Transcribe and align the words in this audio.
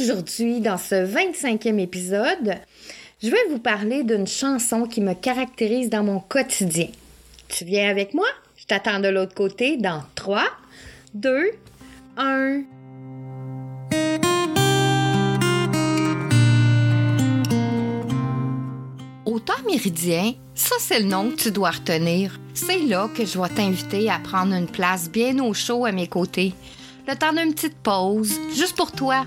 Aujourd'hui, 0.00 0.60
dans 0.60 0.78
ce 0.78 0.94
25e 0.94 1.78
épisode, 1.78 2.54
je 3.22 3.28
vais 3.28 3.44
vous 3.50 3.58
parler 3.58 4.02
d'une 4.02 4.26
chanson 4.26 4.86
qui 4.86 5.02
me 5.02 5.12
caractérise 5.12 5.90
dans 5.90 6.02
mon 6.02 6.20
quotidien. 6.20 6.86
Tu 7.48 7.66
viens 7.66 7.90
avec 7.90 8.14
moi? 8.14 8.24
Je 8.56 8.64
t'attends 8.64 9.00
de 9.00 9.08
l'autre 9.08 9.34
côté 9.34 9.76
dans 9.76 10.02
3, 10.14 10.44
2, 11.12 11.50
1. 12.16 12.62
Au 19.26 19.38
temps 19.38 19.52
méridien, 19.66 20.32
ça 20.54 20.76
c'est 20.78 21.00
le 21.00 21.06
nom 21.06 21.30
que 21.30 21.36
tu 21.36 21.50
dois 21.50 21.72
retenir. 21.72 22.40
C'est 22.54 22.80
là 22.80 23.10
que 23.14 23.26
je 23.26 23.38
vais 23.38 23.48
t'inviter 23.50 24.08
à 24.08 24.18
prendre 24.18 24.54
une 24.54 24.68
place 24.68 25.10
bien 25.10 25.38
au 25.40 25.52
chaud 25.52 25.84
à 25.84 25.92
mes 25.92 26.06
côtés. 26.06 26.54
Le 27.06 27.14
temps 27.16 27.34
d'une 27.34 27.52
petite 27.52 27.76
pause, 27.82 28.32
juste 28.54 28.76
pour 28.76 28.92
toi. 28.92 29.26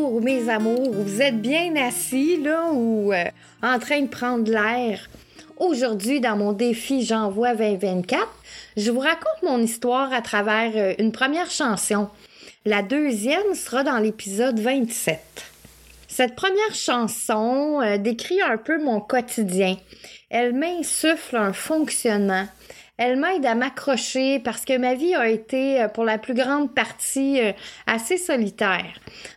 Bonjour 0.00 0.22
mes 0.22 0.48
amours, 0.48 0.92
vous 0.92 1.20
êtes 1.20 1.42
bien 1.42 1.76
assis 1.76 2.38
là 2.38 2.70
ou 2.72 3.12
euh, 3.12 3.24
en 3.62 3.78
train 3.78 4.00
de 4.00 4.06
prendre 4.06 4.50
l'air? 4.50 5.10
Aujourd'hui, 5.58 6.20
dans 6.20 6.36
mon 6.36 6.54
défi 6.54 7.04
J'envoie 7.04 7.54
2024, 7.54 8.26
je 8.78 8.90
vous 8.90 9.00
raconte 9.00 9.42
mon 9.42 9.58
histoire 9.58 10.10
à 10.14 10.22
travers 10.22 10.72
euh, 10.74 10.94
une 10.98 11.12
première 11.12 11.50
chanson. 11.50 12.08
La 12.64 12.80
deuxième 12.80 13.54
sera 13.54 13.82
dans 13.82 13.98
l'épisode 13.98 14.58
27. 14.58 15.20
Cette 16.08 16.34
première 16.34 16.74
chanson 16.74 17.82
euh, 17.82 17.98
décrit 17.98 18.40
un 18.40 18.56
peu 18.56 18.82
mon 18.82 19.00
quotidien. 19.00 19.76
Elle 20.30 20.54
m'insuffle 20.54 21.36
un 21.36 21.52
fonctionnement, 21.52 22.46
elle 23.00 23.16
m'aide 23.16 23.46
à 23.46 23.54
m'accrocher 23.54 24.40
parce 24.40 24.66
que 24.66 24.76
ma 24.76 24.94
vie 24.94 25.14
a 25.14 25.26
été 25.26 25.80
euh, 25.80 25.88
pour 25.88 26.04
la 26.04 26.18
plus 26.18 26.34
grande 26.34 26.74
partie 26.74 27.40
euh, 27.40 27.52
assez 27.86 28.18
solitaire. 28.18 28.92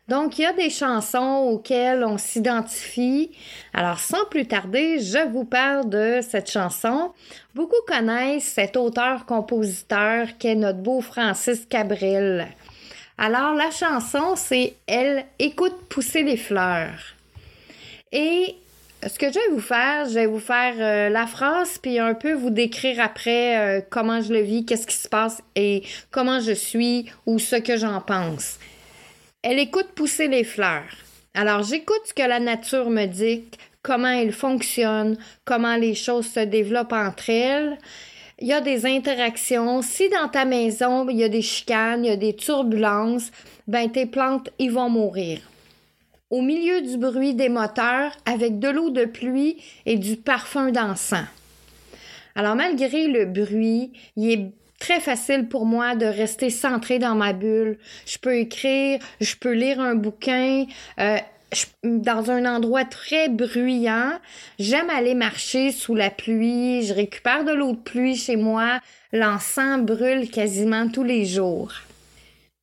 Donc, 0.10 0.38
il 0.38 0.42
y 0.42 0.46
a 0.46 0.52
des 0.52 0.70
chansons 0.70 1.48
auxquelles 1.50 2.04
on 2.04 2.18
s'identifie. 2.18 3.32
Alors, 3.74 4.00
sans 4.00 4.26
plus 4.26 4.46
tarder, 4.48 5.00
je 5.00 5.30
vous 5.30 5.46
parle 5.46 5.90
de 5.90 6.20
cette 6.22 6.52
chanson. 6.52 7.14
Beaucoup 7.56 7.82
connaissent 7.88 8.44
cet 8.44 8.76
auteur-compositeur 8.76 10.38
qu'est 10.38 10.56
notre 10.56 10.80
beau 10.80 11.00
Francis 11.00 11.66
Cabrel. 11.66 12.50
Alors, 13.18 13.54
la 13.54 13.72
chanson, 13.72 14.34
c'est 14.36 14.76
Elle 14.88 15.24
écoute 15.40 15.86
pousser 15.88 16.24
les 16.24 16.36
fleurs. 16.36 17.16
Et 18.12 18.58
ce 19.08 19.20
que 19.20 19.28
je 19.28 19.34
vais 19.34 19.50
vous 19.52 19.60
faire, 19.60 20.08
je 20.08 20.14
vais 20.14 20.26
vous 20.26 20.40
faire 20.40 20.76
euh, 20.80 21.10
la 21.10 21.28
phrase, 21.28 21.78
puis 21.78 22.00
un 22.00 22.14
peu 22.14 22.34
vous 22.34 22.50
décrire 22.50 23.00
après 23.00 23.58
euh, 23.58 23.82
comment 23.90 24.22
je 24.22 24.34
le 24.34 24.42
vis, 24.42 24.66
qu'est-ce 24.66 24.88
qui 24.88 24.96
se 24.96 25.08
passe 25.08 25.42
et 25.56 25.84
comment 26.12 26.40
je 26.40 26.54
suis 26.54 27.10
ou 27.26 27.40
ce 27.40 27.56
que 27.56 27.78
j'en 27.78 28.02
pense. 28.02 28.60
Elle 29.42 29.60
écoute 29.60 29.90
pousser 29.96 30.28
les 30.28 30.44
fleurs. 30.44 30.84
Alors 31.34 31.64
j'écoute 31.64 32.02
ce 32.06 32.14
que 32.14 32.28
la 32.28 32.40
nature 32.40 32.90
me 32.90 33.06
dit, 33.06 33.46
comment 33.82 34.10
elle 34.10 34.32
fonctionne, 34.32 35.18
comment 35.46 35.76
les 35.76 35.96
choses 35.96 36.28
se 36.28 36.40
développent 36.40 36.94
entre 36.94 37.30
elles. 37.30 37.78
Il 38.40 38.48
y 38.48 38.54
a 38.54 38.62
des 38.62 38.86
interactions. 38.86 39.82
Si 39.82 40.10
dans 40.10 40.28
ta 40.28 40.46
maison, 40.46 41.08
il 41.10 41.18
y 41.18 41.24
a 41.24 41.30
des 41.30 41.42
chicanes, 41.42 42.06
il 42.06 42.10
y 42.10 42.14
a 42.14 42.18
des 42.18 42.36
turbulences, 42.36 43.32
ben 43.68 43.90
tes 43.92 44.06
plantes, 44.06 44.50
ils 44.60 44.72
vont 44.72 44.90
mourir 44.90 45.40
au 46.34 46.42
milieu 46.42 46.82
du 46.82 46.98
bruit 46.98 47.36
des 47.36 47.48
moteurs 47.48 48.12
avec 48.26 48.58
de 48.58 48.68
l'eau 48.68 48.90
de 48.90 49.06
pluie 49.06 49.58
et 49.86 49.98
du 50.00 50.16
parfum 50.16 50.72
d'encens. 50.72 51.28
Alors 52.34 52.56
malgré 52.56 53.06
le 53.06 53.26
bruit, 53.26 53.94
il 54.16 54.32
est 54.32 54.52
très 54.80 55.00
facile 55.00 55.48
pour 55.48 55.68
moi 55.68 55.94
de 55.94 56.08
rester 56.08 56.50
centré 56.50 56.98
dans 56.98 57.14
ma 57.14 57.34
bulle. 57.34 57.78
Je 58.08 58.18
peux 58.18 58.36
écrire, 58.36 58.98
je 59.22 59.36
peux 59.36 59.52
lire 59.52 59.80
un 59.80 59.94
bouquin. 59.94 60.66
Euh, 61.00 61.18
dans 61.84 62.32
un 62.32 62.46
endroit 62.48 62.84
très 62.84 63.30
bruyant. 63.30 64.14
J'aime 64.58 64.90
aller 64.90 65.14
marcher 65.14 65.72
sous 65.72 65.94
la 65.94 66.10
pluie. 66.10 66.82
Je 66.82 66.96
récupère 66.96 67.44
de 67.44 67.52
l'eau 67.52 67.74
de 67.74 67.78
pluie 67.78 68.16
chez 68.16 68.38
moi. 68.38 68.80
L'encens 69.12 69.84
brûle 69.84 70.32
quasiment 70.32 70.90
tous 70.90 71.04
les 71.04 71.26
jours. 71.26 71.74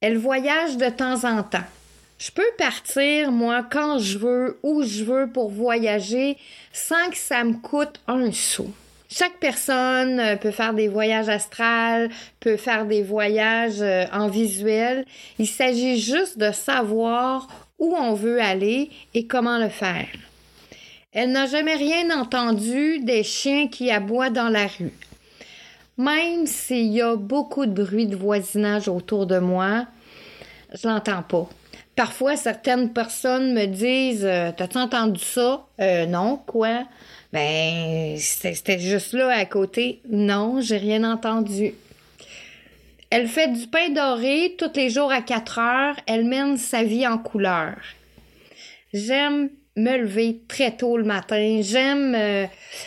Elle 0.01 0.19
voyage 0.19 0.77
de 0.77 0.89
temps 0.89 1.25
en 1.25 1.45
temps. 1.45 1.69
Je 2.21 2.31
peux 2.31 2.51
partir, 2.59 3.33
moi, 3.33 3.63
quand 3.63 3.99
je 3.99 4.19
veux, 4.19 4.59
où 4.63 4.83
je 4.83 5.05
veux 5.05 5.33
pour 5.33 5.49
voyager, 5.49 6.37
sans 6.71 7.09
que 7.09 7.17
ça 7.17 7.43
me 7.45 7.55
coûte 7.55 7.99
un 8.07 8.31
sou. 8.31 8.71
Chaque 9.09 9.39
personne 9.41 10.21
euh, 10.21 10.37
peut 10.37 10.51
faire 10.51 10.75
des 10.75 10.89
voyages 10.89 11.31
astrales, 11.31 12.11
peut 12.39 12.59
faire 12.59 12.85
des 12.85 13.03
voyages 13.03 13.81
euh, 13.81 14.05
en 14.13 14.29
visuel. 14.29 15.07
Il 15.39 15.47
s'agit 15.47 15.99
juste 15.99 16.37
de 16.37 16.53
savoir 16.53 17.49
où 17.79 17.97
on 17.97 18.13
veut 18.13 18.39
aller 18.39 18.91
et 19.15 19.27
comment 19.27 19.57
le 19.57 19.71
faire. 19.71 20.09
Elle 21.13 21.33
n'a 21.33 21.47
jamais 21.47 21.75
rien 21.75 22.11
entendu 22.21 22.99
des 22.99 23.23
chiens 23.23 23.67
qui 23.67 23.91
aboient 23.91 24.29
dans 24.29 24.51
la 24.51 24.67
rue. 24.67 24.93
Même 25.97 26.47
s'il 26.47 26.93
y 26.93 27.01
a 27.01 27.17
beaucoup 27.17 27.65
de 27.65 27.83
bruit 27.83 28.07
de 28.07 28.15
voisinage 28.15 28.89
autour 28.89 29.25
de 29.25 29.39
moi, 29.39 29.87
je 30.75 30.87
l'entends 30.87 31.23
pas. 31.23 31.49
Parfois, 32.01 32.35
certaines 32.35 32.95
personnes 32.95 33.53
me 33.53 33.67
disent 33.67 34.25
euh, 34.25 34.53
T'as-tu 34.57 34.79
entendu 34.79 35.23
ça? 35.23 35.67
Euh, 35.83 36.07
Non, 36.07 36.41
quoi? 36.47 36.85
Ben, 37.31 38.17
c'était 38.17 38.79
juste 38.79 39.13
là 39.13 39.29
à 39.29 39.45
côté. 39.45 40.01
Non, 40.09 40.63
j'ai 40.63 40.79
rien 40.79 41.05
entendu. 41.05 41.75
Elle 43.11 43.29
fait 43.29 43.49
du 43.49 43.67
pain 43.67 43.91
doré 43.91 44.57
tous 44.57 44.73
les 44.77 44.89
jours 44.89 45.13
à 45.13 45.21
4 45.21 45.59
heures. 45.59 45.97
Elle 46.07 46.25
mène 46.25 46.57
sa 46.57 46.85
vie 46.85 47.07
en 47.07 47.19
couleur. 47.19 47.75
J'aime 48.95 49.51
me 49.81 49.99
lever 49.99 50.41
très 50.49 50.73
tôt 50.73 50.97
le 50.97 51.05
matin. 51.05 51.61
J'aime 51.63 52.15
euh, 52.15 52.47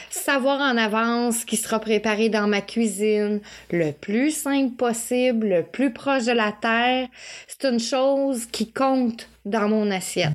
savoir 0.10 0.62
en 0.62 0.78
avance 0.78 1.40
ce 1.40 1.46
qui 1.46 1.58
sera 1.58 1.80
préparé 1.80 2.30
dans 2.30 2.48
ma 2.48 2.62
cuisine, 2.62 3.42
le 3.72 3.92
plus 3.92 4.32
simple 4.32 4.76
possible, 4.76 5.48
le 5.48 5.64
plus 5.64 5.92
proche 5.92 6.26
de 6.26 6.32
la 6.32 6.52
terre. 6.52 7.08
C'est 7.48 7.68
une 7.68 7.80
chose 7.80 8.46
qui 8.46 8.72
compte 8.72 9.28
dans 9.46 9.68
mon 9.68 9.92
assiette. 9.92 10.34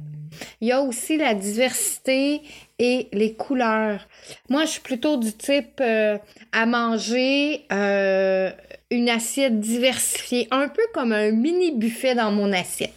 Il 0.60 0.68
y 0.68 0.72
a 0.72 0.80
aussi 0.80 1.16
la 1.16 1.34
diversité 1.34 2.42
et 2.78 3.08
les 3.12 3.32
couleurs. 3.34 4.06
Moi, 4.48 4.64
je 4.64 4.70
suis 4.72 4.80
plutôt 4.80 5.16
du 5.16 5.32
type 5.32 5.80
euh, 5.80 6.18
à 6.52 6.66
manger 6.66 7.64
euh, 7.72 8.50
une 8.90 9.08
assiette 9.08 9.58
diversifiée, 9.58 10.46
un 10.50 10.68
peu 10.68 10.82
comme 10.94 11.12
un 11.12 11.30
mini 11.30 11.72
buffet 11.72 12.14
dans 12.14 12.30
mon 12.30 12.52
assiette. 12.52 12.92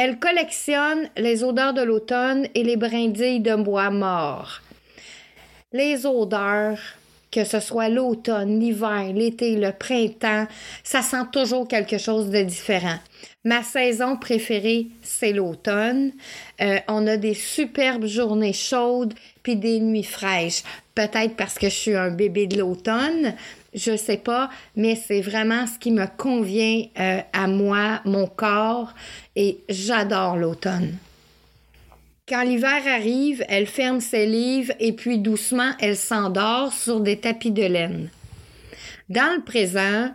Elle 0.00 0.20
collectionne 0.20 1.10
les 1.16 1.42
odeurs 1.42 1.74
de 1.74 1.82
l'automne 1.82 2.46
et 2.54 2.62
les 2.62 2.76
brindilles 2.76 3.40
de 3.40 3.56
bois 3.56 3.90
mort. 3.90 4.60
Les 5.72 6.06
odeurs, 6.06 6.78
que 7.32 7.42
ce 7.42 7.58
soit 7.58 7.88
l'automne, 7.88 8.60
l'hiver, 8.60 9.12
l'été, 9.12 9.56
le 9.56 9.72
printemps, 9.72 10.46
ça 10.84 11.02
sent 11.02 11.24
toujours 11.32 11.66
quelque 11.66 11.98
chose 11.98 12.30
de 12.30 12.42
différent. 12.42 13.00
Ma 13.44 13.64
saison 13.64 14.16
préférée, 14.16 14.86
c'est 15.02 15.32
l'automne. 15.32 16.12
Euh, 16.60 16.78
on 16.86 17.04
a 17.08 17.16
des 17.16 17.34
superbes 17.34 18.06
journées 18.06 18.52
chaudes 18.52 19.14
puis 19.42 19.56
des 19.56 19.80
nuits 19.80 20.04
fraîches. 20.04 20.62
Peut-être 20.94 21.34
parce 21.34 21.54
que 21.54 21.68
je 21.68 21.74
suis 21.74 21.96
un 21.96 22.12
bébé 22.12 22.46
de 22.46 22.58
l'automne, 22.58 23.34
je 23.74 23.96
sais 23.96 24.16
pas, 24.16 24.50
mais 24.76 24.94
c'est 24.94 25.20
vraiment 25.20 25.66
ce 25.66 25.78
qui 25.78 25.90
me 25.90 26.06
convient 26.16 26.84
euh, 26.98 27.20
à 27.32 27.46
moi, 27.46 28.00
mon 28.04 28.26
corps, 28.26 28.94
et 29.36 29.58
j'adore 29.68 30.36
l'automne. 30.36 30.96
Quand 32.28 32.42
l'hiver 32.42 32.82
arrive, 32.86 33.44
elle 33.48 33.66
ferme 33.66 34.00
ses 34.00 34.26
livres 34.26 34.74
et 34.80 34.92
puis 34.92 35.18
doucement 35.18 35.70
elle 35.80 35.96
s'endort 35.96 36.74
sur 36.74 37.00
des 37.00 37.16
tapis 37.16 37.52
de 37.52 37.64
laine. 37.64 38.10
Dans 39.08 39.34
le 39.34 39.42
présent, 39.42 40.10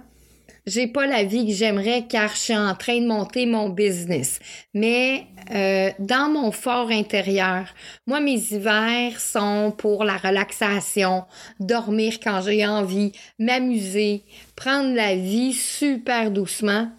j'ai 0.65 0.87
pas 0.87 1.05
la 1.07 1.23
vie 1.23 1.45
que 1.45 1.53
j'aimerais 1.53 2.05
car 2.07 2.33
je 2.33 2.39
suis 2.39 2.55
en 2.55 2.73
train 2.75 2.99
de 2.99 3.07
monter 3.07 3.45
mon 3.45 3.69
business. 3.69 4.39
Mais 4.73 5.27
euh, 5.53 5.91
dans 5.99 6.29
mon 6.29 6.51
fort 6.51 6.89
intérieur, 6.89 7.65
moi, 8.07 8.21
mes 8.21 8.39
hivers 8.53 9.19
sont 9.19 9.73
pour 9.77 10.05
la 10.05 10.17
relaxation, 10.17 11.25
dormir 11.59 12.19
quand 12.23 12.41
j'ai 12.41 12.65
envie, 12.65 13.11
m'amuser, 13.39 14.23
prendre 14.55 14.95
la 14.95 15.15
vie 15.15 15.53
super 15.53 16.31
doucement. 16.31 16.89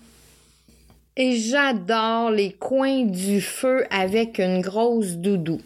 Et 1.16 1.36
j'adore 1.36 2.30
les 2.30 2.52
coins 2.52 3.04
du 3.04 3.40
feu 3.40 3.86
avec 3.90 4.38
une 4.38 4.60
grosse 4.60 5.12
doudou. 5.12 5.60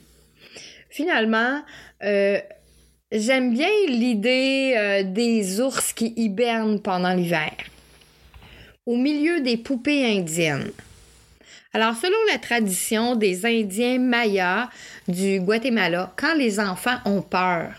Finalement, 0.91 1.63
euh, 2.05 2.39
j'aime 3.11 3.55
bien 3.55 3.71
l'idée 3.89 4.75
euh, 4.77 5.03
des 5.05 5.61
ours 5.61 5.95
qui 5.95 6.13
hibernent 6.17 6.81
pendant 6.81 7.15
l'hiver 7.15 7.51
au 8.89 8.97
milieu 8.97 9.43
des 9.43 9.59
poupées 9.59 10.07
indiennes. 10.17 10.71
Alors, 11.75 11.95
selon 11.95 12.17
la 12.33 12.39
tradition 12.39 13.17
des 13.17 13.45
Indiens 13.45 13.99
Mayas 13.99 14.71
du 15.07 15.41
Guatemala, 15.41 16.15
quand 16.17 16.35
les 16.35 16.59
enfants 16.59 16.97
ont 17.05 17.21
peur 17.21 17.75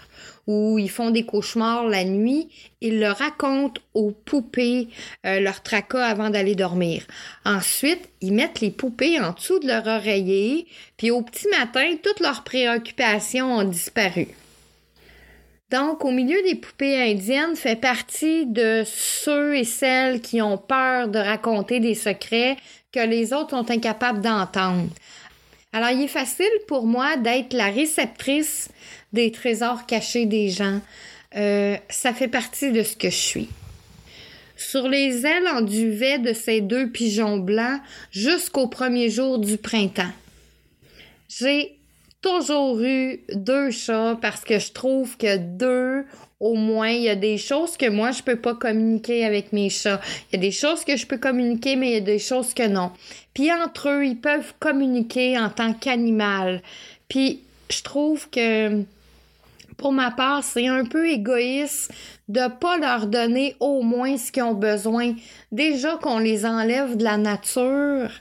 ou 0.46 0.78
ils 0.78 0.90
font 0.90 1.10
des 1.10 1.26
cauchemars 1.26 1.88
la 1.88 2.04
nuit, 2.04 2.50
ils 2.80 3.00
leur 3.00 3.18
racontent 3.18 3.82
aux 3.96 4.12
poupées 4.12 4.90
euh, 5.26 5.40
leur 5.40 5.64
tracas 5.64 6.06
avant 6.06 6.30
d'aller 6.30 6.54
dormir. 6.54 7.02
Ensuite, 7.44 8.08
ils 8.22 8.34
mettent 8.34 8.62
les 8.62 8.70
poupées 8.70 9.20
en 9.20 9.32
dessous 9.32 9.58
de 9.58 9.66
leur 9.66 9.88
oreiller, 9.88 10.68
puis 10.96 11.10
au 11.10 11.24
petit 11.24 11.48
matin, 11.48 11.96
toutes 12.04 12.20
leurs 12.20 12.44
préoccupations 12.44 13.58
ont 13.58 13.64
disparu. 13.64 14.28
Donc, 15.72 16.04
au 16.04 16.12
milieu 16.12 16.42
des 16.44 16.56
poupées 16.56 17.00
indiennes 17.12 17.56
fait 17.56 17.76
partie 17.76 18.48
de 18.48 18.84
ceux 18.86 19.56
et 19.56 19.64
celles 19.64 20.20
qui 20.20 20.42
ont 20.42 20.58
peur 20.58 21.08
de 21.08 21.20
raconter 21.20 21.80
des 21.80 21.94
secrets 21.94 22.58
que 22.92 23.00
les 23.00 23.34
autres 23.34 23.52
sont 23.52 23.70
incapables 23.70 24.22
d'entendre. 24.22 24.90
Alors, 25.72 25.92
il 25.92 26.02
est 26.02 26.08
facile 26.08 26.50
pour 26.68 26.88
moi 26.88 27.18
d'être 27.18 27.54
la 27.54 27.70
réceptrice 27.70 28.70
des 29.14 29.32
trésors 29.32 29.86
cachés 29.86 30.26
des 30.26 30.50
gens. 30.50 30.82
Euh, 31.36 31.78
ça 31.90 32.14
fait 32.14 32.28
partie 32.28 32.72
de 32.72 32.82
ce 32.82 32.96
que 32.96 33.12
je 33.12 33.16
suis. 33.16 33.50
Sur 34.58 34.88
les 34.88 35.26
ailes 35.26 35.48
en 35.48 35.62
duvet 35.62 36.18
de 36.18 36.34
ces 36.34 36.62
deux 36.62 36.90
pigeons 36.90 37.38
blancs 37.38 37.80
jusqu'au 38.12 38.68
premier 38.68 39.12
jour 39.12 39.38
du 39.38 39.58
printemps. 39.58 40.12
J'ai 41.30 41.79
toujours 42.22 42.80
eu 42.82 43.22
deux 43.34 43.72
chats 43.72 44.18
parce 44.22 44.44
que 44.44 44.60
je 44.60 44.72
trouve 44.72 45.18
que 45.18 45.38
deux, 45.38 46.06
au 46.40 46.56
moins, 46.56 46.90
il 46.90 47.04
y 47.04 47.10
a 47.10 47.16
des 47.16 47.38
choses 47.38 47.78
que 47.78 47.90
moi, 47.90 48.12
je 48.12 48.24
peux 48.24 48.38
pas 48.38 48.56
communiquer 48.56 49.26
avec 49.26 49.52
mes 49.54 49.70
chats. 49.70 50.02
Il 50.32 50.36
y 50.36 50.40
a 50.40 50.42
des 50.42 50.52
choses 50.52 50.86
que 50.86 50.96
je 50.96 51.06
peux 51.06 51.18
communiquer, 51.18 51.76
mais 51.76 51.90
il 51.90 51.94
y 51.94 51.98
a 51.98 52.02
des 52.02 52.20
choses 52.20 52.54
que 52.54 52.68
non. 52.68 52.92
Puis 53.34 53.52
entre 53.52 53.90
eux, 53.90 54.06
ils 54.06 54.20
peuvent 54.20 54.54
communiquer 54.60 55.38
en 55.38 55.50
tant 55.50 55.74
qu'animal. 55.74 56.62
Puis 57.08 57.42
je 57.70 57.82
trouve 57.82 58.30
que 58.30 58.84
pour 59.78 59.94
ma 59.94 60.12
part, 60.12 60.44
c'est 60.44 60.68
un 60.68 60.86
peu 60.86 61.10
égoïste 61.10 61.92
de 62.28 62.48
pas 62.60 62.78
leur 62.78 63.08
donner 63.08 63.56
au 63.60 63.82
moins 63.82 64.18
ce 64.18 64.32
qu'ils 64.32 64.44
ont 64.44 64.54
besoin. 64.54 65.14
Déjà 65.52 65.98
qu'on 65.98 66.20
les 66.20 66.46
enlève 66.46 66.98
de 66.98 67.04
la 67.04 67.18
nature, 67.18 68.12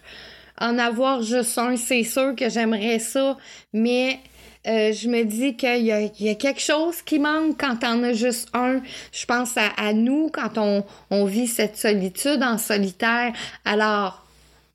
en 0.61 0.79
avoir 0.79 1.23
juste 1.23 1.59
un, 1.59 1.77
c'est 1.77 2.05
sûr 2.05 2.35
que 2.35 2.49
j'aimerais 2.49 2.99
ça, 2.99 3.37
mais 3.73 4.21
euh, 4.67 4.93
je 4.93 5.09
me 5.09 5.25
dis 5.25 5.57
qu'il 5.57 5.85
y, 5.85 5.93
a, 5.93 6.35
quelque 6.35 6.61
chose 6.61 7.01
qui 7.03 7.19
manque 7.19 7.59
quand 7.59 7.79
on 7.85 8.03
a 8.03 8.13
juste 8.13 8.49
un. 8.53 8.81
Je 9.13 9.25
pense 9.25 9.55
à, 9.57 9.93
nous 9.93 10.31
quand 10.33 10.59
on, 10.59 10.85
on, 11.11 11.25
vit 11.25 11.47
cette 11.47 11.77
solitude 11.77 12.43
en 12.43 12.59
solitaire. 12.59 13.33
Alors, 13.65 14.27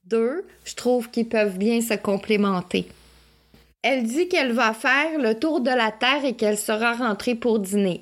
deux, 0.06 0.46
je 0.66 0.74
trouve 0.74 1.10
qu'ils 1.10 1.28
peuvent 1.28 1.58
bien 1.58 1.82
se 1.82 1.94
complémenter. 1.96 2.88
Elle 3.82 4.04
dit 4.04 4.30
qu'elle 4.30 4.54
va 4.54 4.74
faire 4.74 5.20
le 5.20 5.36
tour 5.36 5.60
de 5.60 5.70
la 5.70 5.92
Terre 5.92 6.24
et 6.24 6.34
qu'elle 6.34 6.58
sera 6.58 6.94
rentrée 6.94 7.36
pour 7.36 7.60
dîner. 7.60 8.02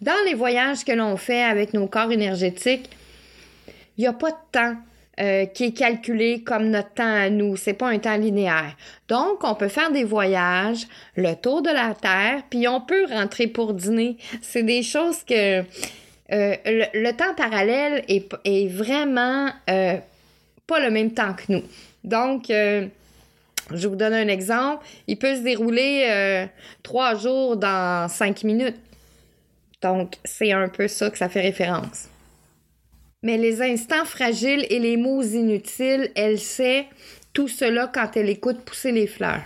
Dans 0.00 0.24
les 0.26 0.34
voyages 0.34 0.84
que 0.84 0.92
l'on 0.92 1.16
fait 1.16 1.42
avec 1.42 1.74
nos 1.74 1.86
corps 1.88 2.12
énergétiques, 2.12 2.90
il 3.96 4.02
n'y 4.02 4.06
a 4.06 4.12
pas 4.12 4.30
de 4.30 4.36
temps 4.52 4.76
euh, 5.20 5.46
qui 5.46 5.64
est 5.64 5.72
calculé 5.72 6.42
comme 6.44 6.70
notre 6.70 6.94
temps 6.94 7.12
à 7.12 7.28
nous. 7.28 7.56
C'est 7.56 7.72
pas 7.72 7.88
un 7.88 7.98
temps 7.98 8.16
linéaire. 8.16 8.76
Donc, 9.08 9.42
on 9.42 9.54
peut 9.54 9.68
faire 9.68 9.90
des 9.90 10.04
voyages, 10.04 10.86
le 11.16 11.34
tour 11.34 11.60
de 11.60 11.70
la 11.70 11.94
Terre, 11.94 12.42
puis 12.48 12.68
on 12.68 12.80
peut 12.80 13.04
rentrer 13.06 13.48
pour 13.48 13.74
dîner. 13.74 14.16
C'est 14.42 14.62
des 14.62 14.82
choses 14.82 15.24
que 15.24 15.60
euh, 15.60 15.62
le, 16.30 17.10
temps 17.12 17.34
parallèle 17.36 18.04
est, 18.08 18.68
vraiment 18.68 19.48
euh, 19.68 19.96
pas 20.66 20.80
le 20.80 20.90
même 20.90 21.12
temps 21.12 21.34
que 21.34 21.52
nous. 21.52 21.62
Donc, 22.04 22.46
je 22.48 23.88
vous 23.88 23.96
donne 23.96 24.14
un 24.14 24.28
exemple. 24.28 24.86
Il 25.08 25.18
peut 25.18 25.34
se 25.34 25.40
dérouler 25.40 26.46
trois 26.82 27.16
jours 27.16 27.56
dans 27.56 28.08
cinq 28.08 28.44
minutes. 28.44 28.76
Donc, 29.82 30.14
c'est 30.24 30.52
un 30.52 30.68
peu 30.68 30.88
ça 30.88 31.10
que 31.10 31.18
ça 31.18 31.28
fait 31.28 31.40
référence. 31.40 32.08
Mais 33.22 33.36
les 33.36 33.62
instants 33.62 34.04
fragiles 34.04 34.66
et 34.70 34.78
les 34.78 34.96
mots 34.96 35.22
inutiles, 35.22 36.10
elle 36.14 36.38
sait 36.38 36.86
tout 37.32 37.48
cela 37.48 37.90
quand 37.92 38.16
elle 38.16 38.28
écoute 38.28 38.60
pousser 38.60 38.92
les 38.92 39.06
fleurs. 39.06 39.42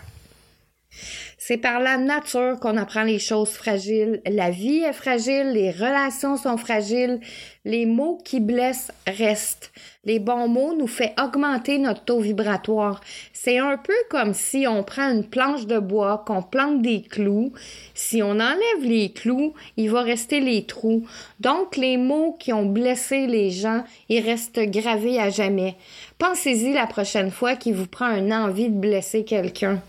C'est 1.44 1.56
par 1.56 1.80
la 1.80 1.96
nature 1.96 2.60
qu'on 2.60 2.76
apprend 2.76 3.02
les 3.02 3.18
choses 3.18 3.48
fragiles. 3.48 4.22
La 4.30 4.50
vie 4.50 4.84
est 4.84 4.92
fragile, 4.92 5.50
les 5.50 5.72
relations 5.72 6.36
sont 6.36 6.56
fragiles, 6.56 7.18
les 7.64 7.84
mots 7.84 8.20
qui 8.24 8.38
blessent 8.38 8.92
restent. 9.08 9.72
Les 10.04 10.20
bons 10.20 10.46
mots 10.46 10.76
nous 10.78 10.86
fait 10.86 11.12
augmenter 11.20 11.78
notre 11.78 12.04
taux 12.04 12.20
vibratoire. 12.20 13.00
C'est 13.32 13.58
un 13.58 13.76
peu 13.76 13.92
comme 14.08 14.34
si 14.34 14.68
on 14.68 14.84
prend 14.84 15.10
une 15.10 15.24
planche 15.24 15.66
de 15.66 15.80
bois, 15.80 16.22
qu'on 16.24 16.42
plante 16.42 16.80
des 16.80 17.02
clous. 17.02 17.52
Si 17.92 18.22
on 18.22 18.38
enlève 18.38 18.84
les 18.84 19.10
clous, 19.10 19.52
il 19.76 19.90
va 19.90 20.02
rester 20.02 20.38
les 20.38 20.64
trous. 20.64 21.04
Donc, 21.40 21.76
les 21.76 21.96
mots 21.96 22.36
qui 22.38 22.52
ont 22.52 22.66
blessé 22.66 23.26
les 23.26 23.50
gens, 23.50 23.82
ils 24.08 24.24
restent 24.24 24.60
gravés 24.60 25.18
à 25.18 25.28
jamais. 25.28 25.74
Pensez-y 26.18 26.72
la 26.72 26.86
prochaine 26.86 27.32
fois 27.32 27.56
qu'il 27.56 27.74
vous 27.74 27.88
prend 27.88 28.14
une 28.16 28.32
envie 28.32 28.68
de 28.68 28.78
blesser 28.78 29.24
quelqu'un. 29.24 29.82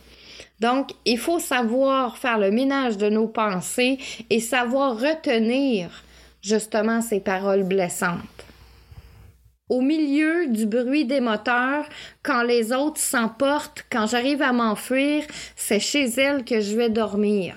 Donc, 0.60 0.92
il 1.06 1.18
faut 1.18 1.40
savoir 1.40 2.18
faire 2.18 2.38
le 2.38 2.52
ménage 2.52 2.98
de 2.98 3.10
nos 3.10 3.28
pensées 3.28 3.98
et 4.30 4.40
savoir 4.40 5.00
retenir 5.00 6.04
justement 6.42 7.02
ces 7.02 7.20
paroles 7.20 7.64
blessantes 7.64 8.46
au 9.74 9.82
milieu 9.82 10.48
du 10.48 10.68
bruit 10.68 11.06
des 11.06 11.20
moteurs, 11.20 11.86
quand 12.22 12.44
les 12.44 12.72
autres 12.72 13.00
s'emportent, 13.00 13.86
quand 13.92 14.06
j'arrive 14.06 14.42
à 14.44 14.52
m'enfuir, 14.52 15.24
c'est 15.56 15.80
chez 15.80 16.06
elle 16.18 16.44
que 16.44 16.60
je 16.62 16.76
vais 16.76 16.90
dormir. 16.90 17.56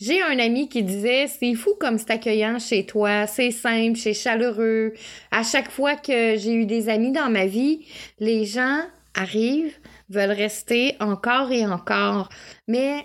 J'ai 0.00 0.22
un 0.22 0.38
ami 0.38 0.70
qui 0.70 0.82
disait 0.82 1.26
c'est 1.26 1.54
fou 1.54 1.74
comme 1.78 1.98
c'est 1.98 2.10
accueillant 2.10 2.58
chez 2.58 2.86
toi, 2.86 3.26
c'est 3.26 3.50
simple, 3.50 3.98
c'est 3.98 4.14
chaleureux. 4.14 4.94
À 5.30 5.42
chaque 5.42 5.70
fois 5.70 5.96
que 5.96 6.36
j'ai 6.38 6.54
eu 6.54 6.64
des 6.64 6.88
amis 6.88 7.12
dans 7.12 7.28
ma 7.28 7.44
vie, 7.44 7.84
les 8.18 8.46
gens 8.46 8.80
arrivent, 9.14 9.76
veulent 10.10 10.32
rester 10.32 10.96
encore 11.00 11.50
et 11.50 11.64
encore. 11.64 12.28
Mais 12.68 13.04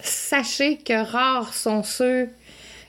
sachez 0.00 0.78
que 0.78 1.04
rares 1.04 1.52
sont 1.52 1.82
ceux 1.82 2.28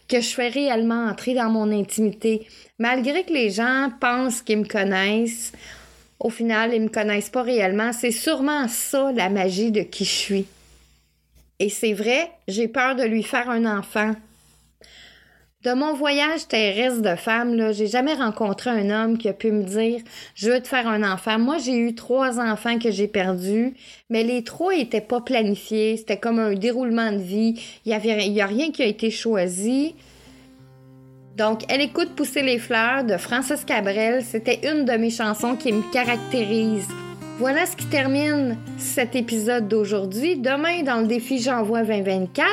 que 0.07 0.21
je 0.21 0.29
fais 0.29 0.47
réellement 0.47 1.07
entrer 1.07 1.33
dans 1.33 1.49
mon 1.49 1.71
intimité. 1.71 2.47
Malgré 2.79 3.23
que 3.23 3.33
les 3.33 3.49
gens 3.49 3.91
pensent 3.99 4.41
qu'ils 4.41 4.59
me 4.59 4.67
connaissent, 4.67 5.51
au 6.19 6.29
final, 6.29 6.73
ils 6.73 6.81
me 6.81 6.89
connaissent 6.89 7.29
pas 7.29 7.43
réellement. 7.43 7.91
C'est 7.91 8.11
sûrement 8.11 8.67
ça 8.67 9.11
la 9.11 9.29
magie 9.29 9.71
de 9.71 9.81
qui 9.81 10.05
je 10.05 10.09
suis. 10.09 10.45
Et 11.59 11.69
c'est 11.69 11.93
vrai, 11.93 12.31
j'ai 12.47 12.67
peur 12.67 12.95
de 12.95 13.03
lui 13.03 13.23
faire 13.23 13.49
un 13.49 13.65
enfant. 13.65 14.13
De 15.63 15.73
mon 15.73 15.95
voyage 15.95 16.47
terrestre 16.47 17.01
de 17.01 17.15
femme, 17.15 17.55
là, 17.55 17.71
j'ai 17.71 17.87
jamais 17.87 18.13
rencontré 18.13 18.69
un 18.69 18.91
homme 18.91 19.17
qui 19.17 19.27
a 19.27 19.33
pu 19.33 19.51
me 19.51 19.63
dire 19.63 20.01
Je 20.35 20.51
veux 20.51 20.61
te 20.61 20.67
faire 20.67 20.87
un 20.87 21.01
enfant. 21.01 21.39
Moi, 21.39 21.57
j'ai 21.57 21.75
eu 21.75 21.95
trois 21.95 22.39
enfants 22.39 22.77
que 22.77 22.91
j'ai 22.91 23.07
perdus, 23.07 23.73
mais 24.11 24.23
les 24.23 24.43
trois 24.43 24.75
étaient 24.75 25.01
pas 25.01 25.19
planifiés. 25.19 25.97
C'était 25.97 26.17
comme 26.17 26.37
un 26.37 26.53
déroulement 26.53 27.11
de 27.11 27.17
vie. 27.17 27.59
Il 27.85 27.91
y 27.91 27.95
avait, 27.95 28.27
il 28.27 28.33
y 28.33 28.41
a 28.41 28.45
rien 28.45 28.69
qui 28.69 28.83
a 28.83 28.85
été 28.85 29.09
choisi. 29.09 29.95
Donc, 31.35 31.63
Elle 31.69 31.81
écoute 31.81 32.09
Pousser 32.15 32.43
les 32.43 32.59
fleurs 32.59 33.03
de 33.03 33.17
Francis 33.17 33.65
Cabrel. 33.65 34.23
C'était 34.23 34.59
une 34.71 34.85
de 34.85 34.93
mes 34.93 35.09
chansons 35.09 35.55
qui 35.55 35.73
me 35.73 35.91
caractérise. 35.91 36.87
Voilà 37.39 37.65
ce 37.65 37.75
qui 37.75 37.85
termine 37.85 38.57
cet 38.77 39.15
épisode 39.15 39.67
d'aujourd'hui. 39.67 40.37
Demain, 40.37 40.83
dans 40.83 41.01
le 41.01 41.07
défi 41.07 41.39
J'envoie 41.39 41.83
2024, 41.83 42.45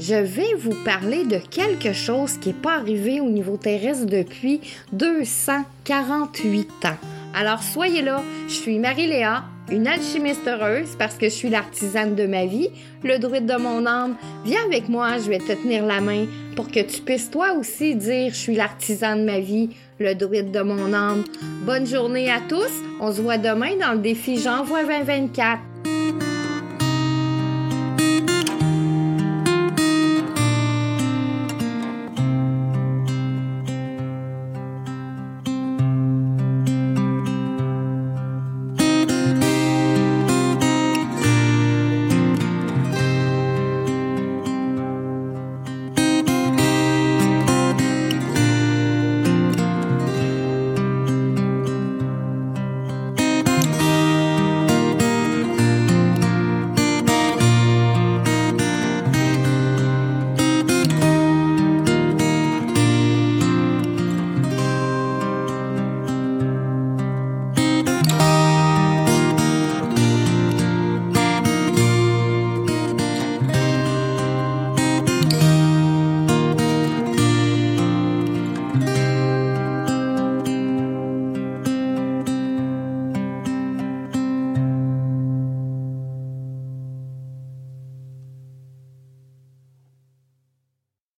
je 0.00 0.14
vais 0.14 0.54
vous 0.56 0.76
parler 0.84 1.24
de 1.24 1.38
quelque 1.38 1.92
chose 1.92 2.38
qui 2.38 2.50
n'est 2.50 2.54
pas 2.54 2.76
arrivé 2.76 3.20
au 3.20 3.28
niveau 3.28 3.56
terrestre 3.56 4.06
depuis 4.06 4.60
248 4.92 6.68
ans. 6.84 6.96
Alors 7.34 7.62
soyez 7.62 8.02
là, 8.02 8.22
je 8.48 8.54
suis 8.54 8.78
Marie-Léa, 8.78 9.44
une 9.70 9.86
alchimiste 9.86 10.46
heureuse 10.46 10.96
parce 10.98 11.16
que 11.16 11.26
je 11.26 11.34
suis 11.34 11.50
l'artisane 11.50 12.14
de 12.14 12.26
ma 12.26 12.46
vie, 12.46 12.70
le 13.02 13.18
druide 13.18 13.46
de 13.46 13.56
mon 13.56 13.84
âme. 13.86 14.16
Viens 14.44 14.64
avec 14.64 14.88
moi, 14.88 15.18
je 15.18 15.28
vais 15.28 15.38
te 15.38 15.52
tenir 15.52 15.84
la 15.84 16.00
main 16.00 16.26
pour 16.56 16.68
que 16.68 16.80
tu 16.80 17.02
puisses 17.02 17.30
toi 17.30 17.52
aussi 17.52 17.94
dire 17.94 18.32
je 18.32 18.38
suis 18.38 18.56
l'artisan 18.56 19.16
de 19.16 19.24
ma 19.24 19.40
vie, 19.40 19.70
le 19.98 20.14
druide 20.14 20.52
de 20.52 20.60
mon 20.60 20.92
âme. 20.92 21.24
Bonne 21.64 21.86
journée 21.86 22.30
à 22.30 22.40
tous, 22.48 22.72
on 23.00 23.12
se 23.12 23.20
voit 23.20 23.38
demain 23.38 23.76
dans 23.80 23.92
le 23.92 23.98
défi 23.98 24.38
J'envoie 24.38 24.84
2024. 24.84 25.67